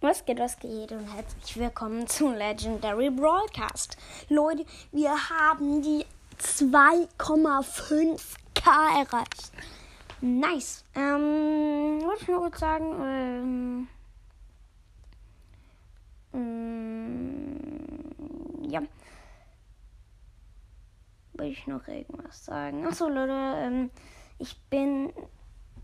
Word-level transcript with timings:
Was 0.00 0.24
geht, 0.24 0.38
was 0.38 0.58
geht 0.58 0.92
und 0.92 1.06
herzlich 1.14 1.56
willkommen 1.56 2.06
zu 2.06 2.30
Legendary 2.30 3.10
Broadcast. 3.10 3.96
Leute, 4.28 4.66
wir 4.92 5.10
haben 5.30 5.80
die 5.82 6.04
2,5k 6.38 8.18
erreicht. 8.98 9.52
Nice. 10.20 10.84
Ähm, 10.94 12.02
wollte 12.04 12.22
ich 12.22 12.28
nur 12.28 12.40
kurz 12.40 12.60
sagen, 12.60 12.94
ähm, 13.02 13.88
ähm, 16.34 17.70
ja. 18.68 18.82
Will 21.34 21.46
ich 21.52 21.66
noch 21.66 21.88
irgendwas 21.88 22.44
sagen? 22.44 22.86
Achso, 22.86 23.08
Leute, 23.08 23.32
ähm, 23.32 23.90
ich 24.38 24.60
bin 24.68 25.14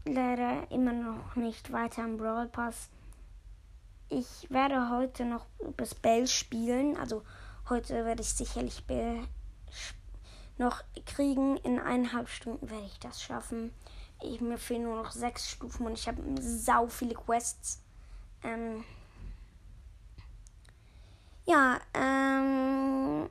leider 0.04 0.70
immer 0.70 0.92
noch 0.92 1.36
nicht 1.36 1.72
weiter 1.72 2.04
im 2.04 2.18
Brawl 2.18 2.48
Pass 2.48 2.90
ich 4.10 4.50
werde 4.50 4.90
heute 4.90 5.24
noch 5.24 5.46
bis 5.76 5.94
Bell 5.94 6.26
spielen. 6.26 6.96
Also 6.96 7.22
heute 7.68 8.04
werde 8.04 8.22
ich 8.22 8.34
sicherlich 8.34 8.84
Bell 8.86 9.20
noch 10.58 10.82
kriegen. 11.06 11.56
In 11.58 11.78
eineinhalb 11.78 12.28
Stunden 12.28 12.68
werde 12.70 12.86
ich 12.86 12.98
das 12.98 13.22
schaffen. 13.22 13.72
Ich, 14.22 14.40
mir 14.40 14.58
fehlen 14.58 14.82
nur 14.82 15.02
noch 15.02 15.12
sechs 15.12 15.48
Stufen 15.48 15.86
und 15.86 15.94
ich 15.94 16.06
habe 16.06 16.22
sau 16.40 16.88
viele 16.88 17.14
Quests. 17.14 17.80
Ähm 18.42 18.84
ja, 21.46 21.80
ähm, 21.94 23.30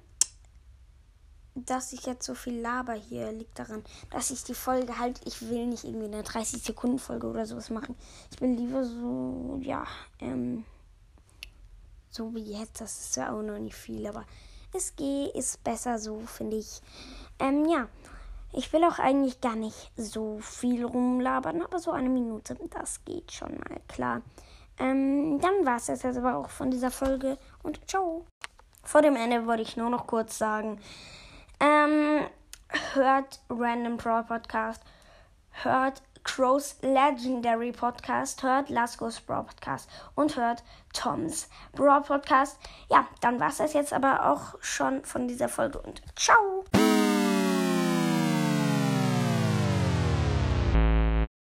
dass 1.65 1.93
ich 1.93 2.05
jetzt 2.05 2.25
so 2.25 2.33
viel 2.33 2.59
laber 2.59 2.93
hier 2.93 3.31
liegt 3.31 3.59
daran, 3.59 3.83
dass 4.09 4.31
ich 4.31 4.43
die 4.43 4.53
Folge 4.53 4.97
halt, 4.99 5.21
ich 5.25 5.49
will 5.49 5.67
nicht 5.67 5.83
irgendwie 5.83 6.07
eine 6.07 6.23
30 6.23 6.61
Sekunden 6.61 6.99
Folge 6.99 7.27
oder 7.27 7.45
sowas 7.45 7.69
machen. 7.69 7.95
Ich 8.31 8.41
will 8.41 8.51
lieber 8.51 8.83
so, 8.83 9.59
ja, 9.61 9.85
ähm, 10.19 10.65
so 12.19 12.35
wie 12.35 12.51
jetzt, 12.51 12.81
das 12.81 12.99
ist 12.99 13.15
ja 13.15 13.31
auch 13.31 13.41
noch 13.41 13.57
nicht 13.59 13.75
viel, 13.75 14.05
aber 14.05 14.25
es 14.73 14.97
geht, 14.97 15.33
ist 15.35 15.63
besser 15.63 15.97
so, 15.99 16.19
finde 16.19 16.57
ich. 16.57 16.81
Ähm, 17.39 17.63
ja, 17.63 17.87
ich 18.51 18.73
will 18.73 18.83
auch 18.83 18.99
eigentlich 18.99 19.39
gar 19.39 19.55
nicht 19.55 19.89
so 19.95 20.37
viel 20.41 20.83
rumlabern, 20.83 21.61
aber 21.61 21.79
so 21.79 21.91
eine 21.91 22.09
Minute, 22.09 22.57
das 22.71 23.05
geht 23.05 23.31
schon 23.31 23.57
mal, 23.57 23.79
klar. 23.87 24.21
Ähm, 24.79 25.39
dann 25.39 25.65
war 25.65 25.77
es 25.77 25.87
jetzt 25.87 26.05
aber 26.05 26.35
auch 26.35 26.49
von 26.49 26.71
dieser 26.71 26.91
Folge 26.91 27.37
und 27.63 27.79
ciao. 27.89 28.25
Vor 28.83 29.01
dem 29.01 29.15
Ende 29.15 29.47
wollte 29.47 29.63
ich 29.63 29.77
nur 29.77 29.89
noch 29.89 30.05
kurz 30.05 30.37
sagen, 30.37 30.81
ähm, 31.61 32.27
hört 32.95 33.39
Random 33.49 33.95
Pro 33.95 34.23
Podcast, 34.23 34.83
hört 35.63 36.01
Crows 36.23 36.77
Legendary 36.81 37.71
Podcast, 37.71 38.43
hört 38.43 38.69
Lascos 38.69 39.19
Brawl 39.21 39.45
Podcast 39.45 39.89
und 40.15 40.35
hört 40.35 40.63
Toms 40.93 41.49
Brawl 41.73 42.01
Podcast. 42.01 42.59
Ja, 42.89 43.07
dann 43.21 43.39
war 43.39 43.49
es 43.49 43.57
das 43.57 43.73
jetzt 43.73 43.93
aber 43.93 44.29
auch 44.29 44.61
schon 44.61 45.03
von 45.03 45.27
dieser 45.27 45.49
Folge 45.49 45.79
und 45.79 46.01
ciao! 46.15 46.65